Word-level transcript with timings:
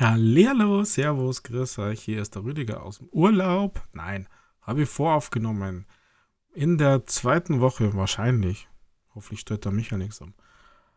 Hallihallo, 0.00 0.82
Servus, 0.82 1.42
grüß 1.42 1.78
euch. 1.80 2.00
Hier 2.00 2.22
ist 2.22 2.34
der 2.34 2.42
Rüdiger 2.42 2.82
aus 2.84 2.96
dem 2.96 3.08
Urlaub. 3.10 3.86
Nein, 3.92 4.26
habe 4.62 4.84
ich 4.84 4.88
voraufgenommen. 4.88 5.84
In 6.54 6.78
der 6.78 7.04
zweiten 7.04 7.60
Woche 7.60 7.94
wahrscheinlich. 7.94 8.66
Hoffentlich 9.14 9.40
stört 9.40 9.66
da 9.66 9.70
mich 9.70 9.90
ja 9.90 9.98
nichts 9.98 10.22
um. 10.22 10.32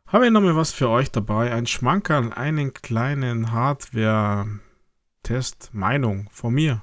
Habe 0.07 0.27
ich 0.27 0.31
nochmal 0.31 0.55
was 0.55 0.71
für 0.71 0.87
euch 0.87 1.11
dabei. 1.11 1.51
Ein 1.51 1.67
Schmankerl, 1.67 2.31
einen 2.31 2.71
kleinen 2.71 3.51
Hardware-Test, 3.51 5.71
Meinung 5.73 6.29
von 6.31 6.53
mir. 6.53 6.81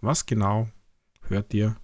Was 0.00 0.24
genau 0.24 0.70
hört 1.24 1.52
ihr 1.52 1.76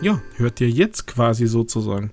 ja, 0.00 0.20
hört 0.36 0.60
ihr 0.60 0.70
jetzt 0.70 1.06
quasi 1.06 1.46
sozusagen. 1.46 2.12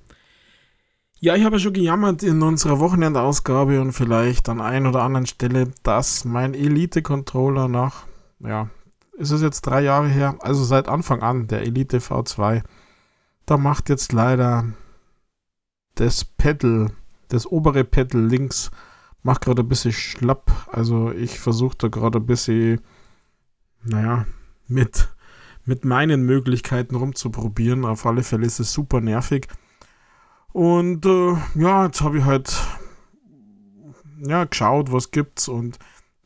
Ja, 1.19 1.35
ich 1.35 1.43
habe 1.43 1.55
ja 1.55 1.59
schon 1.59 1.73
gejammert 1.73 2.21
in 2.21 2.43
unserer 2.43 2.79
Wochenendausgabe 2.79 3.81
und 3.81 3.93
vielleicht 3.93 4.49
an 4.49 4.61
ein 4.61 4.85
oder 4.85 5.01
anderen 5.01 5.25
Stelle, 5.25 5.71
dass 5.81 6.25
mein 6.25 6.53
Elite-Controller 6.53 7.67
nach, 7.67 8.05
ja, 8.39 8.69
ist 9.17 9.31
es 9.31 9.41
jetzt 9.41 9.61
drei 9.61 9.81
Jahre 9.81 10.07
her, 10.07 10.35
also 10.41 10.63
seit 10.63 10.87
Anfang 10.87 11.21
an, 11.21 11.47
der 11.47 11.61
Elite 11.63 11.97
V2, 11.97 12.61
da 13.47 13.57
macht 13.57 13.89
jetzt 13.89 14.13
leider 14.13 14.65
das 15.95 16.23
Pedal, 16.23 16.91
das 17.29 17.47
obere 17.47 17.83
Pedal 17.83 18.23
links, 18.23 18.69
macht 19.23 19.41
gerade 19.41 19.63
ein 19.63 19.67
bisschen 19.67 19.93
schlapp. 19.93 20.51
Also 20.71 21.11
ich 21.11 21.39
versuche 21.39 21.77
da 21.77 21.87
gerade 21.87 22.19
ein 22.19 22.25
bisschen, 22.25 22.81
naja, 23.83 24.27
mit 24.67 25.09
mit 25.67 25.85
meinen 25.85 26.23
Möglichkeiten 26.25 26.95
rumzuprobieren. 26.95 27.85
Auf 27.85 28.05
alle 28.05 28.23
Fälle 28.23 28.45
ist 28.45 28.59
es 28.59 28.73
super 28.73 29.01
nervig. 29.01 29.47
Und 30.53 31.05
äh, 31.05 31.35
ja, 31.55 31.85
jetzt 31.85 32.01
habe 32.01 32.19
ich 32.19 32.23
halt 32.23 32.55
ja, 34.25 34.45
geschaut, 34.45 34.91
was 34.91 35.11
gibt's 35.11 35.47
und 35.47 35.77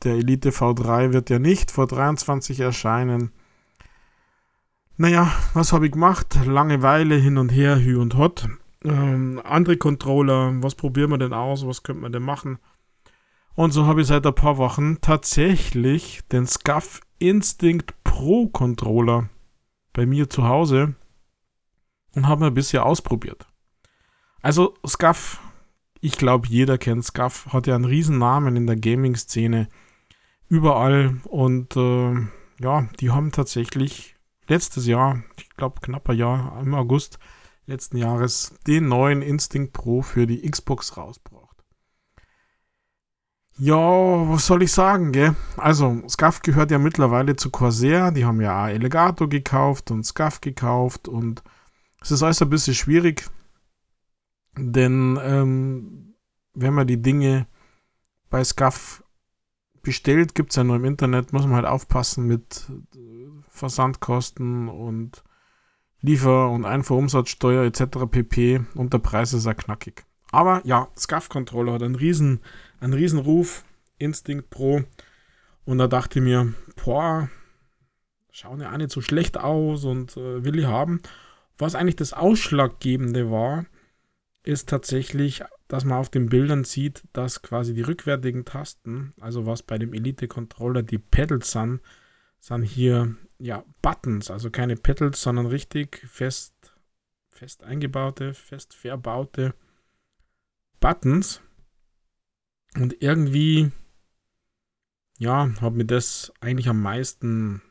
der 0.03 0.13
Elite 0.13 0.51
V3 0.51 1.11
wird 1.11 1.29
ja 1.29 1.39
nicht 1.39 1.71
vor 1.71 1.87
23 1.87 2.59
erscheinen. 2.59 3.31
Naja, 4.97 5.31
was 5.53 5.73
habe 5.73 5.87
ich 5.87 5.91
gemacht? 5.91 6.39
Langeweile 6.45 7.15
hin 7.15 7.37
und 7.37 7.49
her, 7.49 7.79
hü 7.79 7.97
und 7.97 8.15
hot. 8.17 8.47
Ähm, 8.83 9.41
andere 9.43 9.77
Controller, 9.77 10.53
was 10.61 10.75
probieren 10.75 11.11
wir 11.11 11.17
denn 11.17 11.33
aus? 11.33 11.67
Was 11.67 11.83
könnte 11.83 12.01
man 12.01 12.11
denn 12.11 12.23
machen? 12.23 12.59
Und 13.55 13.71
so 13.71 13.85
habe 13.85 14.01
ich 14.01 14.07
seit 14.07 14.25
ein 14.25 14.35
paar 14.35 14.57
Wochen 14.57 14.99
tatsächlich 15.01 16.21
den 16.31 16.47
SCUF 16.47 17.01
Instinct 17.19 18.00
Pro 18.21 18.49
Controller 18.49 19.31
bei 19.93 20.05
mir 20.05 20.29
zu 20.29 20.47
Hause 20.47 20.93
und 22.13 22.27
habe 22.27 22.45
ein 22.45 22.53
bisschen 22.53 22.83
ausprobiert. 22.83 23.47
Also 24.43 24.75
SCUF, 24.85 25.39
ich 26.01 26.19
glaube 26.19 26.47
jeder 26.47 26.77
kennt 26.77 27.03
SCUF, 27.03 27.47
hat 27.47 27.65
ja 27.65 27.73
einen 27.73 27.85
riesen 27.85 28.19
Namen 28.19 28.55
in 28.57 28.67
der 28.67 28.75
Gaming-Szene 28.75 29.69
überall 30.47 31.19
und 31.23 31.75
äh, 31.75 32.13
ja, 32.59 32.87
die 32.99 33.09
haben 33.09 33.31
tatsächlich 33.31 34.15
letztes 34.47 34.85
Jahr, 34.85 35.23
ich 35.37 35.49
glaube 35.57 35.81
knapper 35.81 36.13
Jahr, 36.13 36.61
im 36.61 36.75
August 36.75 37.17
letzten 37.65 37.97
Jahres, 37.97 38.53
den 38.67 38.87
neuen 38.87 39.23
Instinct 39.23 39.73
Pro 39.73 40.03
für 40.03 40.27
die 40.27 40.47
Xbox 40.47 40.95
rausgebracht. 40.95 41.50
Ja, 43.57 43.77
was 43.77 44.47
soll 44.47 44.63
ich 44.63 44.71
sagen, 44.71 45.11
gell? 45.11 45.35
Also, 45.57 46.01
SCUF 46.07 46.41
gehört 46.41 46.71
ja 46.71 46.79
mittlerweile 46.79 47.35
zu 47.35 47.49
Corsair. 47.51 48.11
Die 48.11 48.25
haben 48.25 48.41
ja 48.41 48.69
Elegato 48.69 49.27
gekauft 49.27 49.91
und 49.91 50.03
SCUF 50.03 50.41
gekauft 50.41 51.07
und 51.07 51.43
es 52.01 52.11
ist 52.11 52.23
alles 52.23 52.41
ein 52.41 52.49
bisschen 52.49 52.73
schwierig, 52.73 53.29
denn 54.57 55.19
ähm, 55.21 56.15
wenn 56.53 56.73
man 56.73 56.87
die 56.87 57.01
Dinge 57.01 57.47
bei 58.29 58.43
SCUF 58.43 59.03
bestellt, 59.83 60.35
gibt 60.35 60.51
es 60.51 60.55
ja 60.55 60.63
nur 60.63 60.75
im 60.75 60.85
Internet, 60.85 61.31
muss 61.31 61.43
man 61.43 61.55
halt 61.55 61.65
aufpassen 61.65 62.25
mit 62.25 62.69
äh, 62.95 63.27
Versandkosten 63.49 64.67
und 64.67 65.23
Liefer- 66.01 66.49
und 66.49 66.65
Einfuhrumsatzsteuer 66.65 67.63
etc. 67.63 68.07
pp. 68.09 68.61
Und 68.73 68.93
der 68.93 68.99
Preis 68.99 69.33
ist 69.33 69.45
ja 69.45 69.53
knackig. 69.53 70.03
Aber 70.31 70.61
ja, 70.65 70.87
SCUF-Controller 70.97 71.73
hat 71.73 71.83
einen 71.83 71.95
riesen 71.95 72.39
ein 72.81 72.93
Riesenruf, 72.93 73.63
Instinct 73.97 74.49
Pro. 74.49 74.83
Und 75.63 75.77
da 75.77 75.87
dachte 75.87 76.19
ich 76.19 76.25
mir, 76.25 76.53
boah, 76.83 77.29
schauen 78.31 78.59
ja 78.59 78.73
auch 78.73 78.77
nicht 78.77 78.91
so 78.91 79.01
schlecht 79.01 79.37
aus 79.37 79.85
und 79.85 80.17
äh, 80.17 80.43
will 80.43 80.59
ich 80.59 80.65
haben. 80.65 81.01
Was 81.57 81.75
eigentlich 81.75 81.95
das 81.95 82.13
Ausschlaggebende 82.13 83.31
war, 83.31 83.65
ist 84.43 84.67
tatsächlich, 84.67 85.43
dass 85.67 85.85
man 85.85 85.99
auf 85.99 86.09
den 86.09 86.27
Bildern 86.27 86.63
sieht, 86.63 87.03
dass 87.13 87.43
quasi 87.43 87.73
die 87.73 87.83
rückwärtigen 87.83 88.43
Tasten, 88.43 89.13
also 89.21 89.45
was 89.45 89.61
bei 89.61 89.77
dem 89.77 89.93
Elite 89.93 90.27
Controller 90.27 90.81
die 90.81 90.97
Pedals 90.97 91.51
sind, 91.51 91.81
sind 92.39 92.63
hier 92.63 93.15
ja 93.37 93.63
Buttons, 93.83 94.31
also 94.31 94.49
keine 94.49 94.75
Pedals, 94.75 95.21
sondern 95.21 95.45
richtig 95.45 96.03
fest, 96.07 96.73
fest 97.29 97.63
eingebaute, 97.63 98.33
fest 98.33 98.73
verbaute 98.73 99.53
Buttons. 100.79 101.41
Und 102.75 103.01
irgendwie, 103.01 103.71
ja, 105.17 105.51
hat 105.59 105.73
mir 105.73 105.85
das 105.85 106.31
eigentlich 106.39 106.69
am 106.69 106.81
meisten 106.81 107.61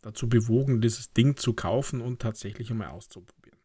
dazu 0.00 0.28
bewogen, 0.28 0.80
dieses 0.80 1.12
Ding 1.12 1.36
zu 1.36 1.54
kaufen 1.54 2.00
und 2.00 2.20
tatsächlich 2.20 2.70
einmal 2.70 2.88
auszuprobieren. 2.88 3.58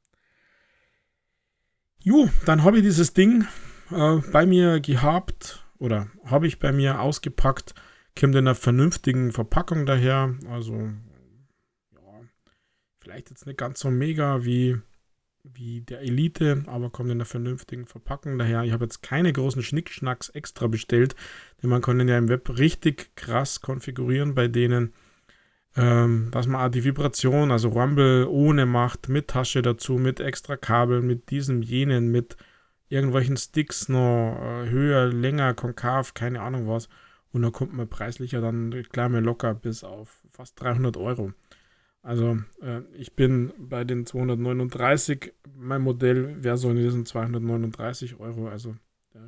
Jo, 1.99 2.29
dann 2.45 2.63
habe 2.63 2.77
ich 2.77 2.83
dieses 2.83 3.13
Ding 3.13 3.47
äh, 3.91 4.17
bei 4.31 4.45
mir 4.45 4.79
gehabt 4.79 5.65
oder 5.79 6.09
habe 6.23 6.47
ich 6.47 6.59
bei 6.59 6.71
mir 6.71 7.01
ausgepackt, 7.01 7.73
kommt 8.17 8.35
in 8.35 8.39
einer 8.39 8.55
vernünftigen 8.55 9.31
Verpackung 9.31 9.85
daher. 9.85 10.35
Also, 10.49 10.91
ja, 11.91 12.21
vielleicht 12.99 13.31
jetzt 13.31 13.45
nicht 13.45 13.57
ganz 13.57 13.79
so 13.79 13.89
mega 13.89 14.45
wie 14.45 14.79
wie 15.53 15.81
der 15.81 16.01
Elite, 16.01 16.63
aber 16.67 16.89
kommt 16.89 17.09
in 17.09 17.17
einer 17.17 17.25
vernünftigen 17.25 17.85
Verpackung 17.85 18.37
daher. 18.37 18.63
Ich 18.63 18.71
habe 18.71 18.85
jetzt 18.85 19.01
keine 19.01 19.31
großen 19.33 19.63
Schnickschnacks 19.63 20.29
extra 20.29 20.67
bestellt, 20.67 21.15
denn 21.61 21.69
man 21.69 21.81
kann 21.81 21.99
den 21.99 22.07
ja 22.07 22.17
im 22.17 22.29
Web 22.29 22.57
richtig 22.57 23.15
krass 23.15 23.61
konfigurieren 23.61 24.35
bei 24.35 24.47
denen, 24.47 24.93
ähm, 25.75 26.29
dass 26.31 26.47
man 26.47 26.61
auch 26.61 26.71
die 26.71 26.83
Vibration, 26.83 27.51
also 27.51 27.69
Rumble 27.69 28.27
ohne 28.27 28.65
macht, 28.65 29.09
mit 29.09 29.27
Tasche 29.27 29.61
dazu, 29.61 29.93
mit 29.93 30.19
extra 30.19 30.57
Kabel, 30.57 31.01
mit 31.01 31.29
diesem, 31.29 31.61
jenen, 31.61 32.11
mit 32.11 32.35
irgendwelchen 32.89 33.37
Sticks 33.37 33.89
noch 33.89 34.39
äh, 34.41 34.69
höher, 34.69 35.05
länger, 35.07 35.53
konkav, 35.53 36.13
keine 36.13 36.41
Ahnung 36.41 36.67
was. 36.67 36.89
Und 37.31 37.41
dann 37.41 37.51
kommt 37.51 37.73
man 37.73 37.87
preislicher 37.87 38.41
dann 38.41 38.71
gleich 38.91 39.09
mal 39.09 39.23
locker 39.23 39.53
bis 39.53 39.83
auf 39.83 40.21
fast 40.31 40.59
300 40.61 40.97
Euro. 40.97 41.33
Also 42.07 42.37
äh, 42.61 42.83
ich 42.93 43.17
bin 43.17 43.51
bei 43.57 43.83
den 43.83 44.05
239, 44.05 45.33
mein 45.57 45.81
Modell 45.81 46.41
wäre 46.41 46.55
so 46.55 46.69
in 46.69 46.77
diesen 46.77 47.05
239 47.05 48.17
Euro, 48.21 48.47
also 48.47 48.77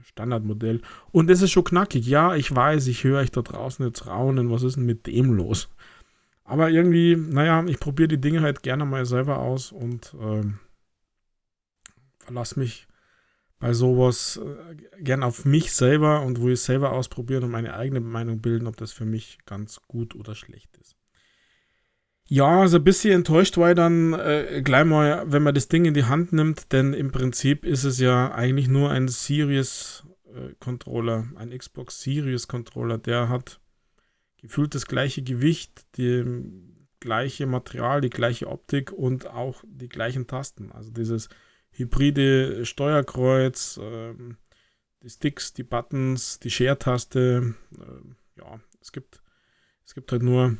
Standardmodell. 0.01 0.79
Und 1.11 1.29
es 1.29 1.41
ist 1.41 1.51
schon 1.51 1.65
knackig. 1.65 2.07
Ja, 2.07 2.35
ich 2.35 2.55
weiß, 2.55 2.87
ich 2.87 3.03
höre 3.03 3.19
euch 3.19 3.31
da 3.31 3.41
draußen 3.41 3.85
jetzt 3.85 4.07
raunen, 4.07 4.49
was 4.49 4.63
ist 4.63 4.77
denn 4.77 4.85
mit 4.85 5.07
dem 5.07 5.33
los? 5.33 5.67
Aber 6.45 6.69
irgendwie, 6.69 7.17
naja, 7.17 7.65
ich 7.67 7.81
probiere 7.81 8.07
die 8.07 8.21
Dinge 8.21 8.39
halt 8.39 8.63
gerne 8.63 8.85
mal 8.85 9.05
selber 9.05 9.39
aus 9.39 9.73
und 9.73 10.15
äh, 10.21 10.43
verlasse 12.19 12.57
mich 12.61 12.87
bei 13.59 13.73
sowas 13.73 14.39
äh, 14.41 15.03
gern 15.03 15.23
auf 15.23 15.43
mich 15.43 15.73
selber 15.73 16.21
und 16.21 16.39
wo 16.39 16.47
ich 16.47 16.61
selber 16.61 16.93
ausprobieren 16.93 17.43
und 17.43 17.51
meine 17.51 17.73
eigene 17.73 17.99
Meinung 17.99 18.39
bilden, 18.39 18.67
ob 18.67 18.77
das 18.77 18.93
für 18.93 19.05
mich 19.05 19.39
ganz 19.45 19.81
gut 19.89 20.15
oder 20.15 20.33
schlecht 20.33 20.77
ist. 20.77 20.95
Ja, 22.31 22.67
so 22.67 22.77
ein 22.77 22.83
bisschen 22.83 23.11
enttäuscht 23.11 23.57
war 23.57 23.71
ich 23.71 23.75
dann 23.75 24.13
äh, 24.13 24.61
gleich 24.63 24.85
mal, 24.85 25.23
wenn 25.31 25.41
man 25.41 25.55
das 25.55 25.67
Ding 25.67 25.85
in 25.85 25.95
die 25.95 26.03
Hand 26.03 26.31
nimmt, 26.31 26.71
denn 26.71 26.93
im 26.93 27.11
Prinzip 27.11 27.65
ist 27.65 27.85
es 27.85 27.99
ja 27.99 28.31
eigentlich 28.31 28.67
nur 28.67 28.91
ein 28.91 29.07
Series 29.07 30.03
äh, 30.27 30.53
Controller, 30.59 31.27
ein 31.37 31.49
Xbox 31.57 32.01
Series 32.03 32.47
Controller, 32.47 32.99
der 32.99 33.29
hat 33.29 33.59
gefühlt 34.37 34.75
das 34.75 34.85
gleiche 34.85 35.23
Gewicht, 35.23 35.87
die 35.97 36.23
gleiche 36.99 37.47
Material, 37.47 37.99
die 37.99 38.11
gleiche 38.11 38.45
Optik 38.45 38.91
und 38.91 39.25
auch 39.25 39.63
die 39.65 39.89
gleichen 39.89 40.27
Tasten. 40.27 40.71
Also 40.71 40.91
dieses 40.91 41.29
hybride 41.71 42.63
Steuerkreuz, 42.63 43.77
äh, 43.77 44.13
die 45.01 45.09
Sticks, 45.09 45.53
die 45.53 45.63
Buttons, 45.63 46.39
die 46.39 46.51
Share-Taste. 46.51 47.55
Äh, 47.75 48.39
ja, 48.39 48.59
es 48.79 48.91
gibt, 48.91 49.23
es 49.83 49.95
gibt 49.95 50.11
halt 50.11 50.21
nur 50.21 50.57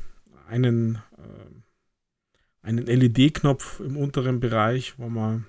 einen, 0.50 0.96
äh, 1.16 2.66
einen 2.66 2.84
LED-Knopf 2.84 3.80
im 3.80 3.96
unteren 3.96 4.40
Bereich, 4.40 4.98
wo 4.98 5.08
man 5.08 5.46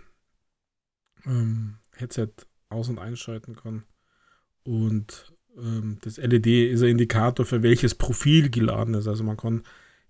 ähm, 1.26 1.78
Headset 1.96 2.30
aus- 2.70 2.90
und 2.90 3.00
einschalten 3.00 3.56
kann. 3.56 3.84
Und 4.64 5.34
ähm, 5.58 5.98
das 6.02 6.18
LED 6.18 6.48
ist 6.48 6.82
ein 6.82 6.90
Indikator, 6.90 7.46
für 7.46 7.64
welches 7.64 7.96
Profil 7.96 8.50
geladen 8.50 8.94
ist. 8.94 9.08
Also 9.08 9.24
man 9.24 9.38
kann 9.38 9.64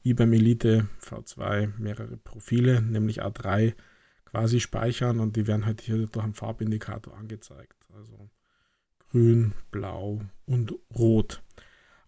wie 0.04 0.14
beim 0.14 0.34
Elite 0.34 0.88
V2 1.04 1.74
mehrere 1.78 2.18
Profile, 2.18 2.82
nämlich 2.82 3.24
A3 3.24 3.74
quasi 4.26 4.60
speichern 4.60 5.20
und 5.20 5.36
die 5.36 5.48
werden 5.48 5.66
halt 5.66 5.82
hier 5.82 6.08
durch 6.08 6.24
einen 6.24 6.34
Farbindikator 6.34 7.16
angezeigt. 7.16 7.76
Also 7.96 8.30
grün, 9.12 9.54
blau 9.72 10.22
und 10.46 10.74
rot. 10.96 11.44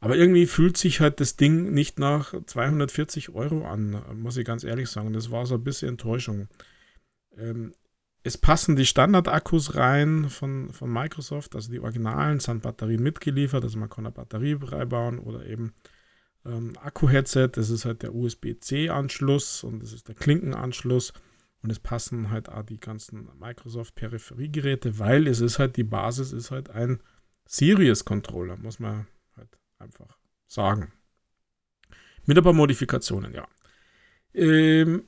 Aber 0.03 0.17
irgendwie 0.17 0.47
fühlt 0.47 0.75
sich 0.75 0.99
halt 0.99 1.19
das 1.19 1.37
Ding 1.37 1.73
nicht 1.73 1.97
nach 1.97 2.33
240 2.45 3.33
Euro 3.35 3.65
an, 3.65 4.01
muss 4.15 4.35
ich 4.35 4.45
ganz 4.45 4.63
ehrlich 4.63 4.89
sagen. 4.89 5.13
Das 5.13 5.31
war 5.31 5.45
so 5.45 5.55
ein 5.55 5.63
bisschen 5.63 5.89
Enttäuschung. 5.89 6.49
Ähm, 7.37 7.73
es 8.23 8.37
passen 8.37 8.75
die 8.75 8.85
Standard-Akkus 8.85 9.75
rein 9.75 10.29
von, 10.29 10.71
von 10.71 10.91
Microsoft, 10.91 11.55
also 11.55 11.71
die 11.71 11.79
Originalen 11.79 12.39
sind 12.39 12.63
Batterien 12.63 13.03
mitgeliefert, 13.03 13.63
also 13.63 13.77
man 13.77 13.89
kann 13.89 14.05
eine 14.05 14.13
Batterie 14.13 14.57
reinbauen 14.61 15.19
oder 15.19 15.45
eben 15.45 15.73
ähm, 16.45 16.73
Akku-Headset, 16.81 17.49
das 17.53 17.69
ist 17.69 17.85
halt 17.85 18.01
der 18.01 18.15
USB-C-Anschluss 18.15 19.63
und 19.63 19.83
das 19.83 19.91
ist 19.91 20.07
der 20.07 20.15
Klinkenanschluss 20.15 21.13
und 21.61 21.69
es 21.69 21.79
passen 21.79 22.29
halt 22.29 22.49
auch 22.49 22.63
die 22.63 22.79
ganzen 22.79 23.29
Microsoft-Peripheriegeräte, 23.39 24.99
weil 24.99 25.27
es 25.27 25.41
ist 25.41 25.59
halt 25.59 25.75
die 25.75 25.83
Basis, 25.83 26.31
ist 26.31 26.51
halt 26.51 26.69
ein 26.69 27.01
Series-Controller, 27.45 28.57
muss 28.57 28.79
man 28.79 29.07
einfach 29.83 30.17
sagen. 30.47 30.91
Mit 32.25 32.37
ein 32.37 32.43
paar 32.43 32.53
Modifikationen, 32.53 33.33
ja. 33.33 33.47
Ähm, 34.33 35.03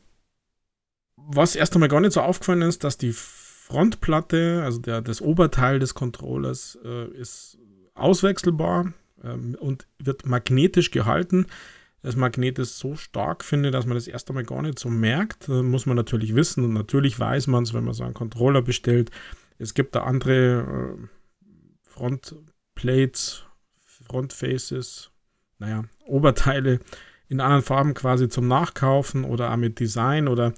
was 1.16 1.56
erst 1.56 1.74
einmal 1.74 1.89
gar 1.89 2.01
nicht 2.01 2.13
so 2.13 2.22
aufgefallen 2.22 2.62
ist, 2.62 2.83
dass 2.83 2.98
die 2.98 3.13
Frontplatte, 3.13 4.62
also 4.63 4.80
der, 4.80 5.01
das 5.01 5.22
Oberteil 5.22 5.80
des 5.80 5.94
Controllers, 5.94 6.77
äh, 6.83 7.07
ist 7.13 7.57
auswechselbar 7.95 8.94
ähm, 9.24 9.56
und 9.60 9.88
wird 9.98 10.25
magnetisch 10.25 10.92
gehalten. 10.92 11.48
Das 12.01 12.16
Magnet 12.16 12.60
ist 12.60 12.78
so 12.78 12.95
stark, 12.95 13.44
finde, 13.44 13.71
dass 13.71 13.88
man 13.88 13.95
das 13.95 14.07
erst 14.07 14.30
einmal 14.30 14.44
gar 14.44 14.62
nicht 14.62 14.78
so 14.78 14.89
merkt. 14.89 15.50
Das 15.50 15.63
muss 15.63 15.88
man 15.88 15.95
natürlich 15.95 16.36
wissen 16.36 16.63
und 16.63 16.74
natürlich 16.74 17.19
weiß 17.19 17.48
man 17.48 17.63
es, 17.63 17.74
wenn 17.74 17.83
man 17.83 17.95
so 17.95 18.04
einen 18.04 18.13
Controller 18.13 18.62
bestellt. 18.62 19.10
Es 19.57 19.74
gibt 19.74 19.95
da 19.95 20.04
andere 20.04 20.98
äh, 21.00 21.07
Frontplates, 21.81 23.45
Frontfaces, 24.06 25.12
naja, 25.60 25.84
Oberteile 26.06 26.80
in 27.28 27.42
anderen 27.42 27.63
Farben 27.63 27.94
quasi 27.94 28.30
zum 28.30 28.48
Nachkaufen 28.48 29.24
oder 29.24 29.52
auch 29.52 29.57
mit 29.57 29.80
Design 29.80 30.28
oder 30.28 30.54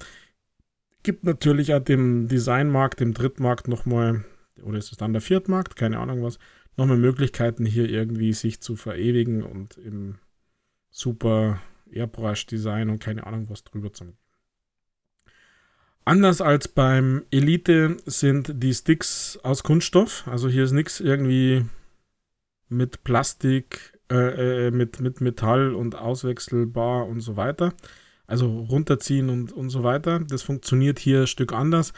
gibt 1.04 1.24
natürlich 1.24 1.74
auch 1.74 1.80
dem 1.80 2.28
Designmarkt, 2.28 3.00
dem 3.00 3.14
Drittmarkt 3.14 3.68
nochmal, 3.68 4.26
oder 4.62 4.78
ist 4.78 4.92
es 4.92 4.98
dann 4.98 5.14
der 5.14 5.22
Viertmarkt, 5.22 5.76
keine 5.76 6.00
Ahnung 6.00 6.24
was, 6.24 6.40
nochmal 6.76 6.98
Möglichkeiten 6.98 7.66
hier 7.66 7.90
irgendwie 7.90 8.34
sich 8.34 8.62
zu 8.62 8.76
verewigen 8.76 9.44
und 9.44 9.78
im 9.78 10.16
super 10.90 11.62
Airbrush-Design 11.92 12.90
und 12.90 13.00
keine 13.00 13.26
Ahnung 13.26 13.48
was 13.50 13.64
drüber 13.64 13.94
zu 13.94 14.06
machen. 14.06 14.18
Anders 16.04 16.40
als 16.40 16.70
beim 16.70 17.24
Elite 17.32 17.98
sind 18.06 18.64
die 18.64 18.74
Sticks 18.74 19.38
aus 19.44 19.64
Kunststoff. 19.64 20.26
Also 20.26 20.48
hier 20.48 20.64
ist 20.64 20.72
nichts 20.72 21.02
irgendwie 21.02 21.66
mit 22.70 23.04
Plastik, 23.04 24.00
äh, 24.12 24.68
äh, 24.68 24.72
mit, 24.72 25.00
mit 25.00 25.22
Metall 25.22 25.74
und 25.76 25.96
auswechselbar 25.96 27.08
und 27.08 27.22
so 27.22 27.38
weiter 27.38 27.74
also 28.28 28.60
runterziehen 28.60 29.30
und, 29.30 29.54
und 29.54 29.70
so 29.70 29.84
weiter. 29.84 30.20
Das 30.20 30.44
funktioniert 30.44 31.00
hier 31.00 31.22
ein 31.22 31.28
Stück 31.28 31.54
anders. 31.54 31.94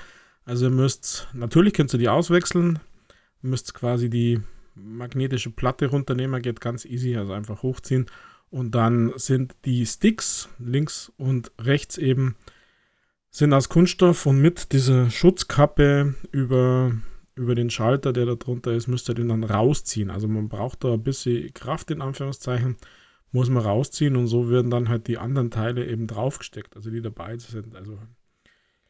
Also 0.45 0.67
ihr 0.67 0.71
müsst, 0.71 1.27
natürlich 1.33 1.73
könnt 1.73 1.93
ihr 1.93 1.99
die 1.99 2.09
auswechseln, 2.09 2.79
müsst 3.41 3.73
quasi 3.73 4.09
die 4.09 4.39
magnetische 4.75 5.49
Platte 5.49 5.87
runternehmen, 5.87 6.41
geht 6.41 6.61
ganz 6.61 6.85
easy, 6.85 7.17
also 7.17 7.33
einfach 7.33 7.63
hochziehen. 7.63 8.05
Und 8.51 8.73
dann 8.73 9.11
sind 9.15 9.55
die 9.65 9.85
Sticks 9.85 10.49
links 10.59 11.11
und 11.17 11.51
rechts 11.59 11.97
eben 11.97 12.35
sind 13.31 13.53
aus 13.53 13.69
Kunststoff 13.69 14.25
und 14.25 14.41
mit 14.41 14.71
dieser 14.71 15.11
Schutzkappe 15.11 16.15
über, 16.31 16.93
über 17.39 17.55
den 17.55 17.69
Schalter, 17.69 18.13
der 18.13 18.25
da 18.25 18.35
drunter 18.35 18.73
ist, 18.73 18.87
müsst 18.87 19.09
ihr 19.09 19.15
den 19.15 19.29
dann 19.29 19.43
rausziehen. 19.43 20.09
Also 20.09 20.27
man 20.27 20.49
braucht 20.49 20.83
da 20.83 20.93
ein 20.93 21.03
bisschen 21.03 21.53
Kraft 21.53 21.89
in 21.91 22.01
Anführungszeichen 22.01 22.77
muss 23.31 23.49
man 23.49 23.63
rausziehen 23.63 24.15
und 24.15 24.27
so 24.27 24.49
werden 24.49 24.71
dann 24.71 24.89
halt 24.89 25.07
die 25.07 25.17
anderen 25.17 25.51
Teile 25.51 25.85
eben 25.85 26.07
draufgesteckt, 26.07 26.75
also 26.75 26.89
die 26.89 27.01
dabei 27.01 27.37
sind. 27.37 27.75
Also 27.75 27.99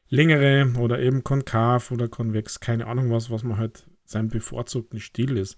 längere 0.08 0.74
oder 0.80 1.00
eben 1.00 1.24
konkav 1.24 1.92
oder 1.92 2.08
konvex, 2.08 2.60
keine 2.60 2.88
Ahnung 2.88 3.12
was, 3.12 3.30
was 3.30 3.44
man 3.44 3.58
halt 3.58 3.88
seinem 4.06 4.30
bevorzugten 4.30 5.00
Stil 5.00 5.38
ist. 5.38 5.58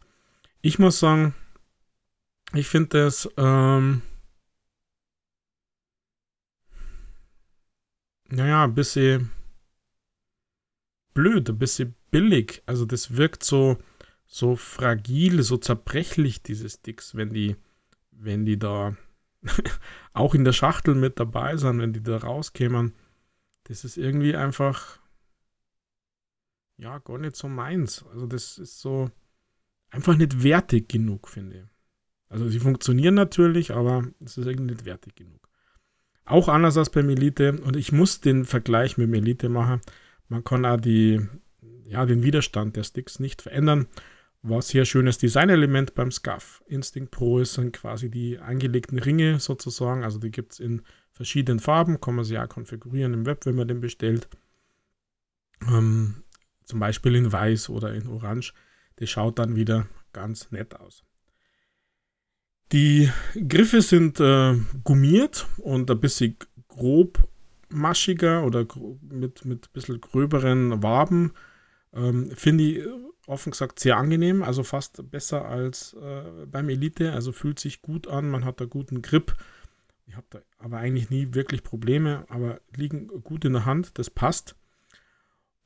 Ich 0.62 0.80
muss 0.80 1.00
sagen, 1.00 1.34
ich 2.54 2.68
finde 2.68 2.90
das 2.90 3.30
ähm, 3.38 4.02
naja, 8.30 8.64
ein 8.64 8.74
bisschen 8.74 9.32
blöd, 11.14 11.50
ein 11.50 11.58
bisschen 11.58 11.96
billig. 12.12 12.64
Also 12.66 12.86
das 12.86 13.16
wirkt 13.18 13.44
so, 13.44 13.78
so 14.26 14.56
fragil, 14.56 15.44
so 15.44 15.58
zerbrechlich, 15.58 16.44
diese 16.44 16.70
Sticks, 16.70 17.16
wenn 17.16 17.34
die 17.34 17.56
wenn 18.22 18.46
die 18.46 18.58
da 18.58 18.96
auch 20.14 20.36
in 20.36 20.44
der 20.44 20.54
Schachtel 20.54 20.96
mit 20.96 21.20
dabei 21.20 21.58
sind, 21.58 21.80
wenn 21.80 21.94
die 21.94 22.04
da 22.04 22.18
rauskämen, 22.18 22.94
das 23.64 23.84
ist 23.84 23.98
irgendwie 23.98 24.36
einfach, 24.36 25.00
ja, 26.78 27.00
gar 27.00 27.18
nicht 27.18 27.36
so 27.36 27.48
meins. 27.48 28.06
Also 28.12 28.28
das 28.28 28.58
ist 28.58 28.80
so 28.80 29.10
einfach 29.90 30.16
nicht 30.16 30.44
wertig 30.44 30.88
genug, 30.88 31.28
finde 31.28 31.58
ich. 31.58 31.66
Also 32.30 32.48
sie 32.48 32.60
funktionieren 32.60 33.16
natürlich, 33.16 33.72
aber 33.72 34.08
es 34.24 34.38
ist 34.38 34.46
irgendwie 34.46 34.74
nicht 34.74 34.86
wertig 34.86 35.16
genug. 35.16 35.50
Auch 36.24 36.48
anders 36.48 36.78
als 36.78 36.90
beim 36.90 37.10
Elite 37.10 37.60
und 37.62 37.76
ich 37.76 37.92
muss 37.92 38.22
den 38.22 38.46
Vergleich 38.46 38.98
mit 38.98 39.08
dem 39.08 39.16
Elite 39.16 39.50
machen. 39.50 39.82
Man 40.32 40.46
kann 40.46 40.66
auch 40.66 40.80
die, 40.80 41.20
ja, 41.84 42.06
den 42.06 42.24
Widerstand 42.24 42.78
der 42.78 42.86
Sticks 42.86 43.20
nicht 43.20 43.42
verändern. 43.42 43.88
Was 44.42 44.70
hier 44.70 44.86
schönes 44.86 45.18
Designelement 45.18 45.94
beim 45.94 46.10
SCAF. 46.10 46.64
Instinct 46.68 47.12
Pro 47.12 47.40
ist 47.40 47.58
dann 47.58 47.74
quasi 47.74 48.10
die 48.10 48.40
angelegten 48.40 48.98
Ringe 48.98 49.42
sozusagen. 49.42 50.06
Also 50.06 50.20
die 50.20 50.32
gibt 50.32 50.54
es 50.54 50.62
in 50.62 50.84
verschiedenen 51.12 51.60
Farben. 51.60 52.00
Kann 52.00 52.16
man 52.16 52.24
sie 52.24 52.36
ja 52.36 52.48
konfigurieren 52.48 53.14
im 53.14 53.26
Web, 53.26 53.46
wenn 53.46 53.56
man 53.56 53.68
den 53.68 53.82
bestellt. 53.82 54.30
Ähm, 55.68 56.24
zum 56.64 56.80
Beispiel 56.80 57.16
in 57.16 57.30
weiß 57.30 57.70
oder 57.70 57.94
in 57.94 58.08
orange. 58.08 58.54
Das 58.96 59.10
schaut 59.10 59.38
dann 59.38 59.58
wieder 59.58 59.90
ganz 60.14 60.50
nett 60.50 60.80
aus. 60.80 61.04
Die 62.72 63.12
Griffe 63.50 63.82
sind 63.82 64.22
äh, 64.22 64.56
gummiert 64.86 65.46
und 65.58 65.92
ein 65.92 66.00
bisschen 66.00 66.38
grobmaschiger 67.72 68.44
oder 68.44 68.66
mit, 69.02 69.46
mit 69.46 69.68
ein 69.68 69.74
bisschen 69.74 70.02
gröberen 70.02 70.84
Waben. 70.84 71.34
Ähm, 71.94 72.32
Finde 72.36 72.64
ich 72.64 72.88
offen 73.28 73.52
gesagt 73.52 73.80
sehr 73.80 73.98
angenehm, 73.98 74.44
also 74.44 74.64
fast 74.64 75.10
besser 75.10 75.46
als 75.46 75.94
äh, 75.94 76.46
beim 76.46 76.70
Elite, 76.70 77.14
also 77.14 77.32
fühlt 77.32 77.60
sich 77.60 77.82
gut 77.82 78.08
an, 78.08 78.30
man 78.30 78.46
hat 78.46 78.60
da 78.60 78.66
guten 78.66 79.02
Grip. 79.02 79.36
Ich 80.06 80.16
habe 80.16 80.26
da 80.30 80.40
aber 80.58 80.78
eigentlich 80.78 81.10
nie 81.10 81.34
wirklich 81.34 81.64
Probleme, 81.64 82.26
aber 82.28 82.60
liegen 82.76 83.08
gut 83.08 83.46
in 83.46 83.54
der 83.54 83.66
Hand, 83.66 83.98
das 83.98 84.10
passt. 84.10 84.56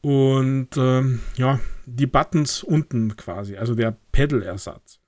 Und 0.02 0.78
ähm, 0.78 1.22
ja, 1.36 1.60
die 1.86 2.06
Buttons 2.06 2.62
unten 2.62 3.16
quasi, 3.16 3.58
also 3.58 3.74
der 3.74 3.98
Pedal-Ersatz. 4.12 5.00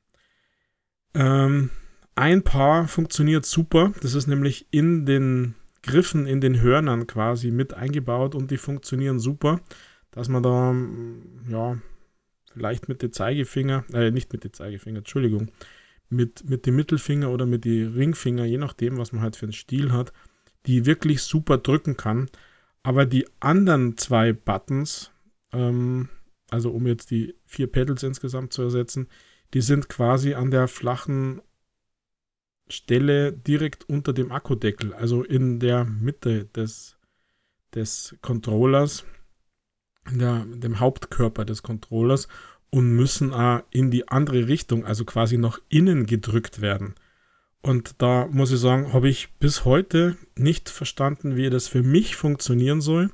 Ähm, 1.13 1.69
ein 2.15 2.43
Paar 2.43 2.87
funktioniert 2.87 3.45
super, 3.45 3.93
das 4.01 4.15
ist 4.15 4.25
nämlich 4.25 4.67
in 4.71 5.05
den 5.05 5.53
Griffen, 5.87 6.27
in 6.27 6.41
den 6.41 6.61
Hörnern 6.61 7.07
quasi 7.07 7.49
mit 7.49 7.73
eingebaut 7.73 8.35
und 8.35 8.51
die 8.51 8.57
funktionieren 8.57 9.19
super, 9.19 9.59
dass 10.11 10.29
man 10.29 10.43
da 10.43 10.75
ja 11.49 11.77
vielleicht 12.53 12.89
mit 12.89 13.01
dem 13.01 13.11
Zeigefinger, 13.11 13.85
äh, 13.93 14.11
nicht 14.11 14.31
mit 14.31 14.43
dem 14.43 14.53
Zeigefinger, 14.53 14.99
Entschuldigung, 14.99 15.49
mit, 16.09 16.49
mit 16.49 16.65
dem 16.65 16.75
Mittelfinger 16.75 17.29
oder 17.31 17.45
mit 17.45 17.65
dem 17.65 17.93
Ringfinger, 17.93 18.45
je 18.45 18.57
nachdem, 18.57 18.97
was 18.97 19.11
man 19.11 19.21
halt 19.21 19.35
für 19.35 19.45
einen 19.45 19.53
Stil 19.53 19.91
hat, 19.91 20.13
die 20.65 20.85
wirklich 20.85 21.21
super 21.21 21.57
drücken 21.57 21.97
kann. 21.97 22.29
Aber 22.83 23.05
die 23.05 23.27
anderen 23.39 23.97
zwei 23.97 24.33
Buttons, 24.33 25.11
ähm, 25.51 26.09
also 26.49 26.71
um 26.71 26.87
jetzt 26.87 27.11
die 27.11 27.35
vier 27.45 27.67
Pedals 27.67 28.03
insgesamt 28.03 28.53
zu 28.53 28.61
ersetzen, 28.61 29.07
die 29.53 29.61
sind 29.61 29.89
quasi 29.89 30.33
an 30.33 30.51
der 30.51 30.67
flachen 30.67 31.41
Stelle 32.69 33.33
direkt 33.33 33.89
unter 33.89 34.13
dem 34.13 34.31
Akkudeckel, 34.31 34.93
also 34.93 35.23
in 35.23 35.59
der 35.59 35.85
Mitte 35.85 36.45
des, 36.45 36.97
des 37.73 38.15
Controllers 38.21 39.05
in 40.11 40.19
der, 40.19 40.45
dem 40.45 40.79
Hauptkörper 40.79 41.45
des 41.45 41.63
Controllers 41.63 42.27
und 42.69 42.95
müssen 42.95 43.33
auch 43.33 43.61
in 43.71 43.91
die 43.91 44.07
andere 44.07 44.47
Richtung, 44.47 44.85
also 44.85 45.05
quasi 45.05 45.37
nach 45.37 45.59
innen 45.69 46.05
gedrückt 46.05 46.61
werden. 46.61 46.95
Und 47.61 48.01
da 48.01 48.27
muss 48.27 48.51
ich 48.51 48.59
sagen, 48.59 48.93
habe 48.93 49.09
ich 49.09 49.29
bis 49.39 49.65
heute 49.65 50.17
nicht 50.35 50.69
verstanden, 50.69 51.35
wie 51.35 51.49
das 51.49 51.67
für 51.67 51.83
mich 51.83 52.15
funktionieren 52.15 52.81
soll. 52.81 53.11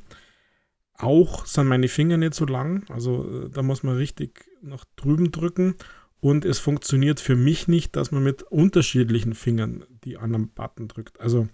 Auch 0.96 1.46
sind 1.46 1.68
meine 1.68 1.88
Finger 1.88 2.18
nicht 2.18 2.34
so 2.34 2.46
lang, 2.46 2.86
also 2.90 3.46
äh, 3.46 3.50
da 3.50 3.64
muss 3.64 3.84
man 3.84 3.96
richtig 3.96 4.46
nach 4.62 4.86
drüben 4.96 5.32
drücken. 5.32 5.76
Und 6.24 6.46
es 6.46 6.58
funktioniert 6.58 7.20
für 7.20 7.36
mich 7.36 7.68
nicht, 7.68 7.98
dass 7.98 8.12
man 8.12 8.24
mit 8.24 8.44
unterschiedlichen 8.44 9.36
Fingern 9.36 9.84
die 10.06 10.16
anderen 10.16 10.48
Button 10.48 10.88
drückt. 10.88 11.20
Also 11.20 11.50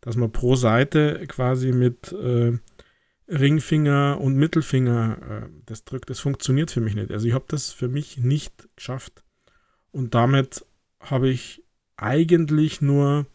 dass 0.00 0.16
man 0.16 0.32
pro 0.32 0.56
Seite 0.56 1.26
quasi 1.28 1.72
mit 1.72 2.10
äh, 2.12 2.56
Ringfinger 3.28 4.18
und 4.18 4.36
Mittelfinger 4.36 5.18
äh, 5.44 5.48
das 5.66 5.84
drückt. 5.84 6.08
Das 6.08 6.20
funktioniert 6.20 6.70
für 6.70 6.80
mich 6.80 6.94
nicht. 6.94 7.10
Also 7.10 7.28
ich 7.28 7.34
habe 7.34 7.44
das 7.48 7.70
für 7.70 7.88
mich 7.88 8.16
nicht 8.16 8.70
geschafft. 8.76 9.24
Und 9.90 10.14
damit 10.14 10.64
habe 11.00 11.28
ich 11.28 11.62
eigentlich 11.98 12.80
nur 12.80 13.26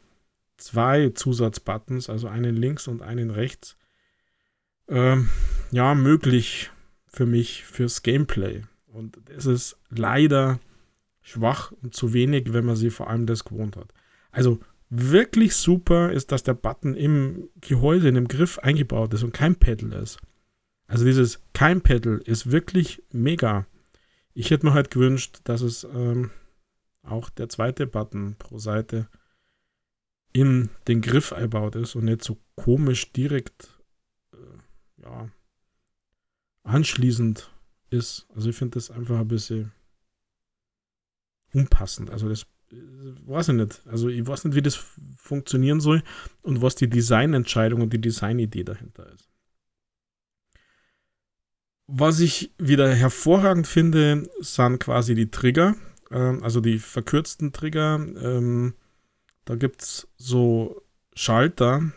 zwei 0.58 1.10
Zusatzbuttons, 1.10 2.10
also 2.10 2.28
einen 2.28 2.56
links 2.56 2.88
und 2.88 3.04
einen 3.04 3.30
rechts, 3.30 3.78
ähm, 4.88 5.30
ja, 5.70 5.94
möglich 5.94 6.72
für 7.06 7.28
mich 7.28 7.64
fürs 7.64 8.02
Gameplay. 8.02 8.64
Und 8.94 9.18
es 9.30 9.48
ist 9.48 9.78
leider 9.90 10.60
schwach 11.22 11.72
und 11.72 11.96
zu 11.96 12.14
wenig, 12.14 12.54
wenn 12.54 12.66
man 12.66 12.76
sie 12.76 12.92
vor 12.92 13.10
allem 13.10 13.26
das 13.26 13.44
gewohnt 13.44 13.76
hat. 13.76 13.94
Also 14.32 14.60
wirklich 14.90 15.56
super 15.56 16.12
ist, 16.12 16.32
dass 16.32 16.44
der 16.44 16.54
Button 16.54 16.94
im 16.94 17.50
Gehäuse, 17.60 18.08
in 18.08 18.16
dem 18.16 18.28
Griff 18.28 18.60
eingebaut 18.60 19.14
ist 19.14 19.24
und 19.24 19.34
kein 19.34 19.56
Pedal 19.56 19.94
ist. 19.94 20.20
Also 20.86 21.06
dieses 21.06 21.42
kein 21.54 21.82
Pedal 21.82 22.22
ist 22.26 22.52
wirklich 22.52 23.02
mega. 23.12 23.66
Ich 24.36 24.52
hätte 24.52 24.68
mir 24.68 24.74
halt 24.74 24.92
gewünscht, 24.92 25.40
dass 25.46 25.62
es 25.62 25.86
ähm, 25.86 26.30
auch 27.02 27.30
der 27.32 27.50
zweite 27.50 27.88
Button 27.88 28.36
pro 28.38 28.60
Seite 28.60 29.08
in 30.34 30.70
den 30.88 31.02
Griff 31.02 31.34
einbaut 31.34 31.76
ist 31.76 31.96
und 31.96 32.06
nicht 32.06 32.24
so 32.24 32.38
komisch 32.56 33.12
direkt 33.12 33.82
äh, 34.34 35.02
ja, 35.04 35.30
anschließend 36.64 37.53
ist. 37.94 38.28
Also 38.36 38.50
ich 38.50 38.56
finde 38.56 38.76
das 38.76 38.92
einfach 38.92 39.20
ein 39.20 39.28
bisschen 39.28 39.72
unpassend. 41.54 42.10
Also 42.10 42.28
das 42.28 42.44
äh, 42.72 42.76
weiß 43.26 43.50
ich 43.50 43.56
nicht. 43.56 43.82
Also 43.88 44.10
ich 44.10 44.26
weiß 44.26 44.46
nicht, 44.46 44.56
wie 44.56 44.62
das 44.62 44.80
funktionieren 45.18 45.80
soll 45.80 46.04
und 46.42 46.62
was 46.62 46.76
die 46.76 46.90
Designentscheidung 46.90 47.82
und 47.82 47.94
die 47.94 48.02
Designidee 48.02 48.64
dahinter 48.64 49.12
ist. 49.14 49.30
Was 51.88 52.20
ich 52.20 52.54
wieder 52.58 52.94
hervorragend 52.94 53.68
finde, 53.68 54.28
sind 54.40 54.80
quasi 54.80 55.16
die 55.16 55.30
Trigger, 55.30 55.76
ähm, 56.12 56.42
also 56.44 56.62
die 56.62 56.80
verkürzten 56.80 57.52
Trigger. 57.52 57.96
Ähm, 57.96 58.74
da 59.46 59.56
gibt 59.56 59.82
es 59.84 60.08
so 60.16 60.82
Schalter, 61.14 61.92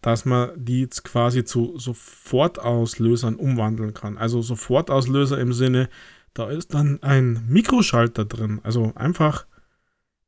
dass 0.00 0.24
man 0.24 0.50
die 0.56 0.80
jetzt 0.80 1.04
quasi 1.04 1.44
zu 1.44 1.78
Sofortauslösern 1.78 3.36
umwandeln 3.36 3.94
kann. 3.94 4.16
Also 4.16 4.42
Sofortauslöser 4.42 5.38
im 5.38 5.52
Sinne, 5.52 5.88
da 6.32 6.48
ist 6.48 6.74
dann 6.74 7.02
ein 7.02 7.44
Mikroschalter 7.48 8.24
drin. 8.24 8.60
Also 8.62 8.92
einfach 8.94 9.46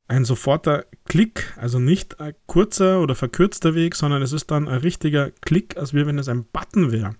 ein 0.07 0.25
soforter 0.25 0.85
Klick, 1.05 1.53
also 1.57 1.79
nicht 1.79 2.19
ein 2.19 2.35
kurzer 2.45 3.01
oder 3.01 3.15
verkürzter 3.15 3.73
Weg, 3.73 3.95
sondern 3.95 4.21
es 4.21 4.31
ist 4.31 4.51
dann 4.51 4.67
ein 4.67 4.79
richtiger 4.79 5.31
Klick, 5.31 5.77
als 5.77 5.93
wenn 5.93 6.19
es 6.19 6.27
ein 6.27 6.45
Button 6.45 6.91
wäre. 6.91 7.15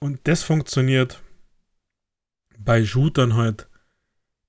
Und 0.00 0.20
das 0.24 0.42
funktioniert 0.42 1.22
bei 2.58 2.84
Shootern 2.84 3.34
halt 3.34 3.68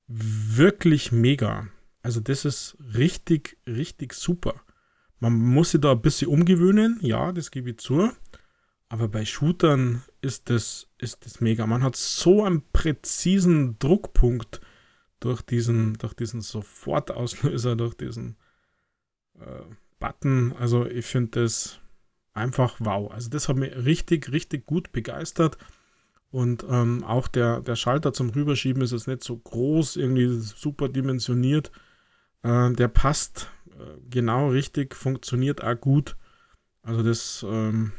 wirklich 0.08 1.12
mega. 1.12 1.68
Also 2.02 2.20
das 2.22 2.46
ist 2.46 2.78
richtig, 2.96 3.58
richtig 3.68 4.14
super. 4.14 4.62
Man 5.20 5.34
muss 5.34 5.72
sich 5.72 5.82
da 5.82 5.92
ein 5.92 6.02
bisschen 6.02 6.30
umgewöhnen, 6.30 6.98
ja, 7.02 7.32
das 7.32 7.52
gebe 7.52 7.72
ich 7.72 7.78
zu. 7.78 8.12
Aber 8.88 9.08
bei 9.08 9.24
Shootern 9.24 10.04
ist 10.22 10.50
das, 10.50 10.88
ist 10.98 11.26
das 11.26 11.42
mega. 11.42 11.68
Man 11.68 11.84
hat 11.84 11.96
so 11.96 12.44
einen 12.44 12.64
präzisen 12.72 13.78
Druckpunkt 13.78 14.62
durch 15.20 15.42
diesen, 15.42 15.94
durch 15.96 16.14
diesen 16.14 16.42
Sofortauslöser, 16.42 17.76
durch 17.76 17.94
diesen 17.96 18.36
äh, 19.40 19.62
Button. 20.00 20.54
Also 20.58 20.86
ich 20.88 21.06
finde 21.06 21.42
das 21.42 21.80
einfach 22.34 22.78
wow. 22.80 23.12
Also 23.12 23.30
das 23.30 23.48
hat 23.48 23.58
mich 23.58 23.76
richtig, 23.76 24.32
richtig 24.32 24.66
gut 24.66 24.92
begeistert. 24.92 25.58
Und 26.32 26.66
ähm, 26.70 27.04
auch 27.04 27.28
der, 27.28 27.62
der 27.62 27.76
Schalter 27.76 28.14
zum 28.14 28.30
Rüberschieben 28.30 28.82
ist 28.82 28.92
jetzt 28.92 29.08
nicht 29.08 29.24
so 29.24 29.38
groß, 29.38 29.98
irgendwie 29.98 30.30
super 30.40 30.88
dimensioniert. 30.90 31.72
Äh, 32.44 32.72
der 32.74 32.88
passt 32.88 33.52
genau 34.10 34.50
richtig, 34.50 34.96
funktioniert 34.96 35.64
auch 35.64 35.80
gut. 35.80 36.16
Also 36.82 37.04
das, 37.04 37.46
ähm, 37.48 37.92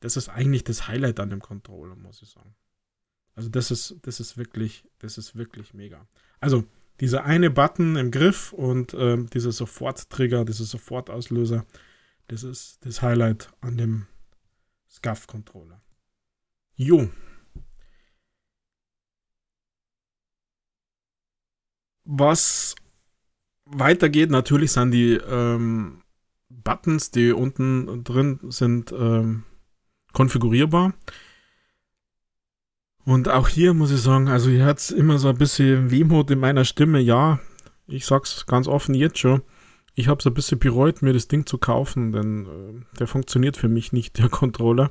das 0.00 0.16
ist 0.16 0.28
eigentlich 0.28 0.64
das 0.64 0.88
Highlight 0.88 1.20
an 1.20 1.30
dem 1.30 1.40
Controller, 1.40 1.96
muss 1.96 2.22
ich 2.22 2.28
sagen. 2.28 2.54
Also 3.34 3.48
das 3.48 3.70
ist, 3.70 3.96
das 4.02 4.20
ist 4.20 4.36
wirklich, 4.36 4.84
das 4.98 5.18
ist 5.18 5.36
wirklich 5.36 5.74
mega. 5.74 6.06
Also 6.40 6.64
dieser 7.00 7.24
eine 7.24 7.50
Button 7.50 7.96
im 7.96 8.10
Griff 8.10 8.52
und 8.52 8.94
äh, 8.94 9.22
dieser 9.24 9.52
Sofort-Trigger, 9.52 10.44
dieser 10.44 10.64
Sofortauslöser, 10.64 11.66
das 12.28 12.42
ist 12.42 12.84
das 12.84 13.02
Highlight 13.02 13.50
an 13.60 13.76
dem 13.76 14.06
SCUF-Controller. 14.88 15.80
Jo. 16.74 17.10
Was 22.04 22.74
weitergeht, 23.66 24.30
natürlich 24.30 24.72
sind 24.72 24.92
die 24.92 25.14
ähm, 25.14 26.02
Buttons, 26.48 27.10
die 27.10 27.32
unten 27.32 28.04
drin 28.04 28.38
sind, 28.48 28.92
ähm, 28.92 29.44
konfigurierbar. 30.12 30.94
Und 33.04 33.28
auch 33.28 33.48
hier 33.48 33.74
muss 33.74 33.92
ich 33.92 34.00
sagen, 34.00 34.28
also 34.28 34.50
hier 34.50 34.64
hat 34.64 34.90
immer 34.90 35.18
so 35.18 35.28
ein 35.28 35.38
bisschen 35.38 35.90
Wehmut 35.90 36.30
in 36.30 36.40
meiner 36.40 36.64
Stimme. 36.64 36.98
Ja, 36.98 37.38
ich 37.86 38.04
sag's 38.04 38.46
ganz 38.46 38.66
offen 38.66 38.94
jetzt 38.94 39.18
schon. 39.18 39.42
Ich 39.94 40.08
habe 40.08 40.18
es 40.18 40.26
ein 40.26 40.34
bisschen 40.34 40.58
bereut, 40.58 41.02
mir 41.02 41.12
das 41.12 41.28
Ding 41.28 41.46
zu 41.46 41.56
kaufen, 41.58 42.12
denn 42.12 42.46
äh, 42.46 42.98
der 42.98 43.06
funktioniert 43.06 43.56
für 43.56 43.68
mich 43.68 43.92
nicht, 43.92 44.18
der 44.22 44.28
Controller. 44.28 44.90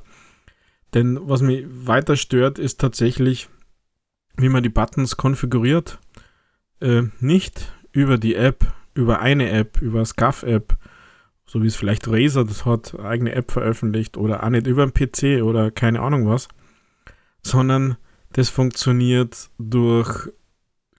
Denn 0.93 1.19
was 1.21 1.41
mich 1.41 1.65
weiter 1.67 2.15
stört, 2.15 2.57
ist 2.57 2.79
tatsächlich, 2.79 3.49
wie 4.37 4.49
man 4.49 4.63
die 4.63 4.69
Buttons 4.69 5.17
konfiguriert. 5.17 5.99
Äh, 6.79 7.03
nicht 7.19 7.73
über 7.95 8.17
die 8.17 8.35
App, 8.35 8.73
über 8.93 9.21
eine 9.21 9.49
App, 9.49 9.81
über 9.81 10.03
SCUF-App, 10.03 10.77
so 11.45 11.63
wie 11.63 11.67
es 11.67 11.77
vielleicht 11.77 12.07
Razer 12.09 12.43
das 12.43 12.65
hat, 12.65 12.99
eigene 12.99 13.31
App 13.31 13.51
veröffentlicht 13.51 14.17
oder 14.17 14.43
auch 14.43 14.49
nicht 14.49 14.67
über 14.67 14.85
den 14.85 14.93
PC 14.93 15.41
oder 15.41 15.71
keine 15.71 16.01
Ahnung 16.01 16.27
was, 16.27 16.49
sondern 17.41 17.95
das 18.33 18.49
funktioniert 18.49 19.49
durch 19.57 20.29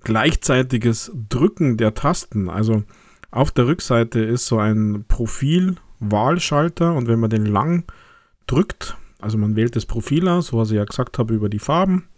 gleichzeitiges 0.05 1.13
Drücken 1.29 1.77
der 1.77 1.93
Tasten. 1.93 2.49
Also 2.49 2.85
auf 3.31 3.51
der 3.51 3.67
Rückseite 3.67 4.21
ist 4.21 4.47
so 4.47 4.59
ein 4.59 5.05
Profil-Wahlschalter 5.07 6.95
und 6.95 7.09
wenn 7.09 7.21
man 7.21 7.29
den 7.29 7.45
lang 7.45 7.85
drückt, 8.47 8.97
also 9.21 9.37
man 9.37 9.55
wählt 9.55 9.77
das 9.77 9.85
Profil 9.85 10.29
aus, 10.29 10.55
was 10.55 10.71
ich 10.71 10.77
ja 10.77 10.85
gesagt 10.85 11.19
habe 11.19 11.35
über 11.35 11.51
die 11.51 11.59
Farben 11.59 12.09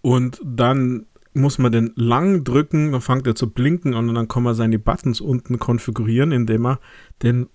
und 0.00 0.40
dann 0.44 1.06
muss 1.34 1.58
man 1.58 1.72
den 1.72 1.92
lang 1.96 2.44
drücken, 2.44 2.92
dann 2.92 3.00
fängt 3.00 3.26
er 3.26 3.34
zu 3.34 3.50
blinken 3.50 3.94
und 3.94 4.14
dann 4.14 4.28
kann 4.28 4.42
man 4.42 4.54
seine 4.54 4.78
Buttons 4.78 5.20
unten 5.20 5.58
konfigurieren, 5.58 6.32
indem 6.32 6.62
man 6.62 6.78
den 7.22 7.48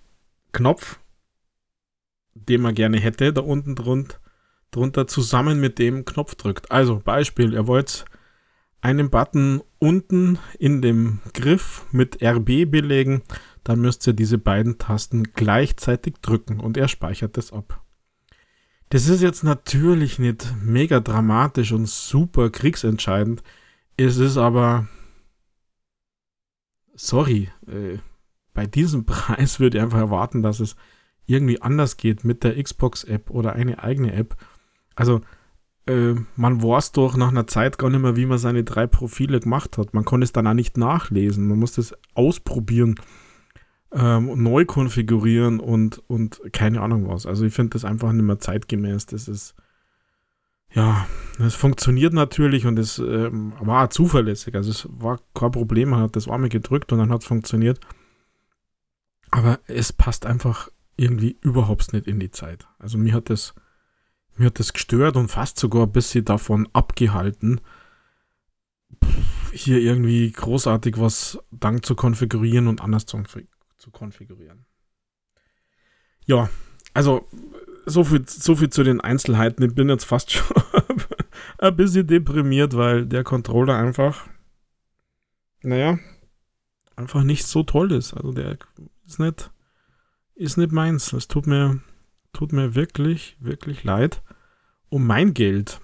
Knopf, 0.52 1.00
den 2.34 2.62
man 2.62 2.76
gerne 2.76 3.00
hätte, 3.00 3.34
da 3.34 3.42
unten 3.42 3.76
drunter 3.76 4.20
drunter 4.72 5.08
zusammen 5.08 5.60
mit 5.60 5.80
dem 5.80 6.06
Knopf 6.06 6.36
drückt. 6.36 6.72
Also 6.72 7.02
Beispiel, 7.04 7.54
ihr 7.54 7.68
wollt 7.68 8.06
einen 8.82 9.10
Button 9.10 9.62
unten 9.80 10.40
in 10.58 10.82
dem 10.82 11.20
Griff 11.34 11.86
mit 11.92 12.22
RB 12.24 12.70
belegen, 12.70 13.24
dann 13.64 13.82
müsst 13.82 14.08
ihr 14.08 14.14
diese 14.14 14.38
beiden 14.38 14.78
Tasten 14.78 15.24
gleichzeitig 15.34 16.16
drücken 16.22 16.60
und 16.60 16.78
er 16.78 16.88
speichert 16.88 17.38
das 17.38 17.52
ab. 17.52 17.84
Das 18.90 19.08
ist 19.08 19.22
jetzt 19.22 19.44
natürlich 19.44 20.18
nicht 20.18 20.48
mega 20.64 21.00
dramatisch 21.00 21.74
und 21.74 21.88
super 21.88 22.50
kriegsentscheidend. 22.50 23.44
Es 24.00 24.18
ist 24.18 24.38
aber, 24.38 24.88
sorry, 26.96 27.50
äh, 27.68 27.98
bei 28.54 28.66
diesem 28.66 29.06
Preis 29.08 29.60
würde 29.60 29.78
ich 29.78 29.84
einfach 29.84 30.00
erwarten, 30.00 30.42
dass 30.42 30.60
es 30.60 30.76
irgendwie 31.26 31.62
anders 31.62 31.98
geht 31.98 32.24
mit 32.24 32.44
der 32.44 32.62
Xbox-App 32.62 33.30
oder 33.30 33.54
eine 33.54 33.84
eigene 33.84 34.14
App 34.14 34.36
also 35.00 35.22
äh, 35.88 36.16
man 36.36 36.62
weiß 36.62 36.92
doch 36.92 37.16
nach 37.16 37.30
einer 37.30 37.48
Zeit 37.48 37.78
gar 37.78 37.90
nicht 37.90 38.02
mehr, 38.02 38.18
wie 38.18 38.26
man 38.26 38.38
seine 38.38 38.66
drei 38.66 38.86
Profile 38.86 39.40
gemacht 39.40 39.78
hat. 39.78 39.94
Man 39.94 40.04
konnte 40.04 40.26
es 40.26 40.34
dann 40.34 40.46
auch 40.46 40.54
nicht 40.54 40.76
nachlesen. 40.78 41.48
Man 41.48 41.58
musste 41.58 41.80
es 41.80 41.96
ausprobieren, 42.16 42.96
ähm, 43.94 44.44
neu 44.44 44.66
konfigurieren 44.66 45.62
und, 45.62 46.04
und 46.10 46.42
keine 46.52 46.82
Ahnung 46.82 47.08
was. 47.08 47.26
Also 47.26 47.46
ich 47.46 47.54
finde 47.54 47.72
das 47.72 47.86
einfach 47.86 48.12
nicht 48.12 48.26
mehr 48.26 48.40
zeitgemäß. 48.40 49.06
Das 49.06 49.30
ist, 49.30 49.56
ja, 50.74 51.08
das 51.38 51.56
funktioniert 51.56 52.14
natürlich 52.14 52.66
und 52.66 52.78
es 52.78 53.00
ähm, 53.00 53.54
war 53.60 53.90
zuverlässig. 53.90 54.56
Also 54.56 54.72
es 54.72 54.88
war 54.90 55.20
kein 55.34 55.52
Problem, 55.52 55.90
man 55.90 56.02
hat 56.02 56.16
das 56.16 56.28
Arme 56.28 56.50
gedrückt 56.50 56.92
und 56.92 57.00
dann 57.00 57.12
hat 57.12 57.22
es 57.22 57.28
funktioniert. 57.28 57.80
Aber 59.32 59.60
es 59.68 59.94
passt 59.94 60.26
einfach 60.26 60.70
irgendwie 60.98 61.38
überhaupt 61.42 61.94
nicht 61.94 62.08
in 62.08 62.20
die 62.20 62.32
Zeit. 62.32 62.68
Also 62.78 62.98
mir 62.98 63.14
hat 63.14 63.30
das 63.30 63.54
mir 64.40 64.46
hat 64.46 64.60
das 64.60 64.74
gestört 64.74 65.18
und 65.18 65.28
fast 65.28 65.60
sogar 65.60 65.84
ein 65.84 65.92
bisschen 65.92 66.24
davon 66.24 66.70
abgehalten, 66.72 67.60
hier 69.52 69.80
irgendwie 69.80 70.32
großartig 70.32 70.98
was 70.98 71.38
dann 71.52 71.84
zu 71.84 71.94
konfigurieren 71.96 72.68
und 72.68 72.82
anders 72.82 73.06
zu, 73.06 73.22
zu 73.78 73.92
konfigurieren. 73.92 74.66
Ja, 76.26 76.50
also 76.94 77.28
so 77.90 78.04
viel, 78.04 78.24
so 78.28 78.56
viel 78.56 78.70
zu 78.70 78.84
den 78.84 79.02
Einzelheiten. 79.02 79.64
Ich 79.64 79.76
bin 79.76 79.90
jetzt 79.90 80.06
fast 80.06 80.32
schon 80.32 80.46
ein 81.58 81.76
bisschen 81.76 82.08
deprimiert, 82.08 82.76
weil 82.76 83.06
der 83.06 83.24
Controller 83.24 83.76
einfach, 83.76 84.28
naja, 85.62 86.00
einfach 86.96 87.24
nicht 87.24 87.46
so 87.46 87.64
toll 87.64 87.92
ist. 87.92 88.14
Also 88.14 88.32
der 88.32 88.58
ist 89.06 89.20
nicht, 89.20 89.52
ist 90.36 90.58
nicht 90.58 90.72
meins. 90.72 91.14
Es 91.14 91.28
tut 91.28 91.48
mir, 91.48 91.80
tut 92.34 92.54
mir 92.54 92.76
wirklich, 92.76 93.38
wirklich 93.40 93.84
leid 93.84 94.22
um 94.90 95.06
mein 95.06 95.34
Geld. 95.34 95.80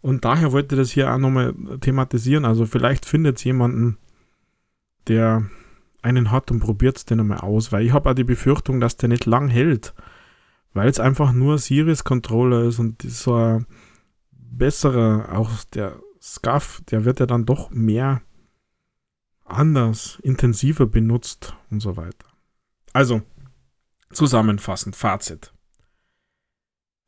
Und 0.00 0.24
daher 0.24 0.52
wollte 0.52 0.74
ich 0.74 0.80
das 0.80 0.90
hier 0.90 1.12
auch 1.12 1.18
nochmal 1.18 1.54
thematisieren. 1.80 2.44
Also 2.44 2.66
vielleicht 2.66 3.06
findet 3.06 3.38
es 3.38 3.44
jemanden, 3.44 3.96
der 5.08 5.48
einen 6.02 6.30
hat 6.30 6.50
und 6.50 6.60
probiert 6.60 6.98
es 6.98 7.06
den 7.06 7.18
nochmal 7.18 7.38
aus, 7.38 7.72
weil 7.72 7.86
ich 7.86 7.92
habe 7.92 8.10
auch 8.10 8.14
die 8.14 8.24
Befürchtung, 8.24 8.80
dass 8.80 8.98
der 8.98 9.08
nicht 9.08 9.24
lang 9.24 9.48
hält, 9.48 9.94
weil 10.74 10.88
es 10.88 11.00
einfach 11.00 11.32
nur 11.32 11.58
Series-Controller 11.58 12.64
ist 12.64 12.78
und 12.78 13.00
so 13.02 13.34
ein 13.34 13.66
besserer, 14.32 15.32
auch 15.32 15.50
der 15.72 16.00
Scuff, 16.20 16.82
der 16.90 17.04
wird 17.04 17.20
ja 17.20 17.26
dann 17.26 17.46
doch 17.46 17.70
mehr 17.70 18.22
anders, 19.44 20.18
intensiver 20.22 20.86
benutzt 20.86 21.54
und 21.70 21.80
so 21.80 21.96
weiter. 21.96 22.26
Also, 22.92 23.22
zusammenfassend, 24.12 24.96
Fazit. 24.96 25.52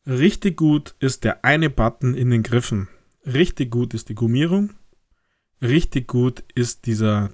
Richtig 0.06 0.56
gut 0.56 0.94
ist 1.00 1.24
der 1.24 1.44
eine 1.44 1.68
Button 1.68 2.14
in 2.14 2.30
den 2.30 2.42
Griffen. 2.42 2.88
Richtig 3.24 3.70
gut 3.70 3.94
ist 3.94 4.08
die 4.08 4.14
Gummierung. 4.14 4.74
Richtig 5.60 6.06
gut 6.06 6.44
ist 6.54 6.86
dieser 6.86 7.30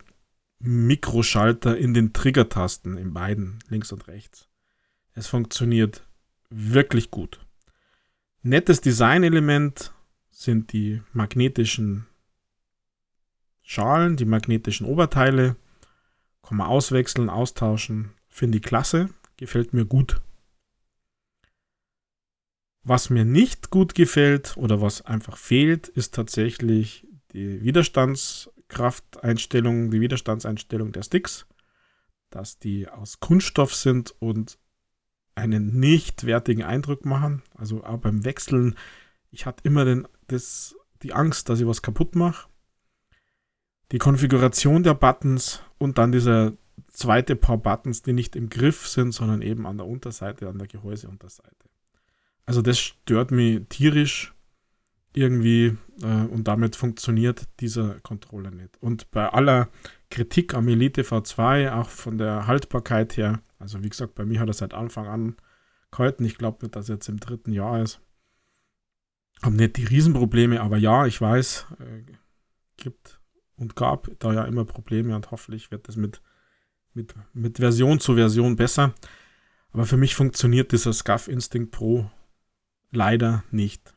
Mikroschalter 0.61 1.77
in 1.77 1.93
den 1.93 2.12
Triggertasten, 2.12 2.97
in 2.97 3.12
beiden, 3.12 3.59
links 3.69 3.93
und 3.93 4.07
rechts. 4.07 4.49
Es 5.12 5.27
funktioniert 5.27 6.07
wirklich 6.52 7.11
gut. 7.11 7.40
Nettes 8.42 8.80
Designelement 8.80 9.92
sind 10.30 10.73
die 10.73 11.02
magnetischen 11.12 12.06
Schalen, 13.62 14.16
die 14.16 14.25
magnetischen 14.25 14.87
Oberteile. 14.87 15.56
Kann 16.42 16.59
man 16.59 16.66
auswechseln, 16.66 17.30
austauschen. 17.30 18.11
Finde 18.28 18.59
ich 18.59 18.64
klasse. 18.64 19.11
Gefällt 19.37 19.73
mir 19.73 19.85
gut. 19.85 20.21
Was 22.82 23.11
mir 23.11 23.25
nicht 23.25 23.71
gut 23.71 23.94
gefällt 23.94 24.56
oder 24.56 24.80
was 24.80 25.02
einfach 25.02 25.37
fehlt, 25.37 25.87
ist 25.87 26.14
tatsächlich 26.14 27.06
die 27.32 27.62
Widerstandskrafteinstellung, 27.62 29.92
die 29.92 30.00
Widerstandseinstellung 30.00 30.90
der 30.90 31.04
Sticks, 31.04 31.47
dass 32.30 32.59
die 32.59 32.88
aus 32.88 33.21
Kunststoff 33.21 33.73
sind 33.75 34.12
und 34.18 34.59
einen 35.35 35.79
nicht 35.79 36.27
wertigen 36.27 36.62
Eindruck 36.62 37.05
machen. 37.05 37.43
Also 37.55 37.85
auch 37.85 37.99
beim 37.99 38.25
Wechseln, 38.25 38.77
ich 39.31 39.47
hatte 39.47 39.62
immer 39.65 39.85
den, 39.85 40.07
das, 40.29 40.77
die 41.03 41.12
Angst, 41.12 41.49
dass 41.49 41.61
ich 41.61 41.67
was 41.67 41.83
kaputt 41.83 42.15
mache. 42.15 42.49
Die 43.93 43.99
Konfiguration 43.99 44.83
der 44.83 44.95
Buttons 44.95 45.62
und 45.79 45.99
dann 45.99 46.12
dieser 46.12 46.53
zweite 46.89 47.37
Paar 47.37 47.59
Buttons, 47.59 48.03
die 48.03 48.12
nicht 48.12 48.37
im 48.37 48.49
Griff 48.49 48.87
sind, 48.87 49.12
sondern 49.12 49.43
eben 49.43 49.67
an 49.67 49.79
der 49.79 49.87
Unterseite, 49.87 50.49
an 50.49 50.59
der 50.59 50.69
Gehäuseunterseite. 50.69 51.69
Also 52.47 52.62
das 52.62 52.79
stört 52.79 53.31
mich 53.31 53.62
tierisch 53.69 54.32
irgendwie 55.14 55.76
äh, 56.02 56.26
und 56.26 56.45
damit 56.49 56.76
funktioniert 56.76 57.49
dieser 57.61 58.00
Controller 58.00 58.50
nicht. 58.50 58.81
Und 58.81 59.11
bei 59.11 59.28
aller 59.28 59.69
Kritik 60.11 60.54
am 60.54 60.69
Elite 60.69 61.02
V2, 61.02 61.73
auch 61.73 61.88
von 61.88 62.19
der 62.19 62.47
Haltbarkeit 62.47 63.16
her, 63.16 63.42
also 63.59 63.83
wie 63.83 63.88
gesagt, 63.88 64.14
bei 64.14 64.25
mir 64.25 64.40
hat 64.40 64.49
er 64.49 64.54
seit 64.54 64.75
Anfang 64.75 65.07
an 65.07 65.37
gehalten. 65.90 66.25
Ich 66.25 66.38
glaube 66.38 66.59
nicht, 66.62 66.75
dass 66.75 66.88
er 66.88 66.97
jetzt 66.97 67.09
im 67.09 67.21
dritten 67.21 67.52
Jahr 67.52 67.81
ist. 67.81 68.00
Haben 69.43 69.56
nicht 69.56 69.76
die 69.76 69.84
Riesenprobleme, 69.84 70.60
aber 70.60 70.78
ja, 70.78 71.06
ich 71.06 71.21
weiß, 71.21 71.67
äh, 71.80 72.13
gibt 72.76 73.21
und 73.56 73.76
gab 73.76 74.08
da 74.19 74.32
ja 74.32 74.45
immer 74.45 74.65
Probleme 74.65 75.15
und 75.15 75.30
hoffentlich 75.30 75.71
wird 75.71 75.87
das 75.89 75.97
mit, 75.97 76.23
mit, 76.95 77.15
mit 77.32 77.58
Version 77.58 78.00
zu 78.00 78.15
Version 78.15 78.56
besser. 78.56 78.95
Aber 79.71 79.87
für 79.87 79.97
mich 79.97 80.15
funktioniert 80.15 80.73
dieser 80.73 80.93
Scuff 80.93 81.28
Instinct 81.28 81.71
Pro 81.71 82.10
leider 82.91 83.45
nicht. 83.50 83.95